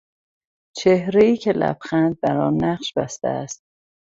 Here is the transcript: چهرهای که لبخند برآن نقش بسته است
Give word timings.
چهرهای 0.77 1.37
که 1.37 1.51
لبخند 1.51 2.19
برآن 2.21 2.63
نقش 2.63 2.93
بسته 2.97 3.27
است 3.27 3.63